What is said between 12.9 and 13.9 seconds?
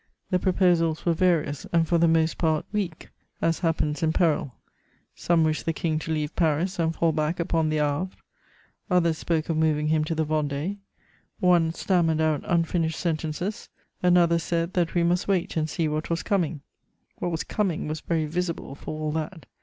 sentences;